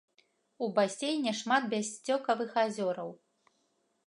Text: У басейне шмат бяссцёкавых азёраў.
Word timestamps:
У 0.63 0.69
басейне 0.77 1.33
шмат 1.41 1.69
бяссцёкавых 1.75 2.51
азёраў. 2.67 3.09